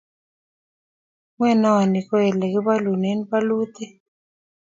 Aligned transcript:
ng'wenonik 1.33 2.05
ko 2.09 2.15
ole 2.29 2.45
kibolunen 2.53 3.19
bolutik 3.29 3.91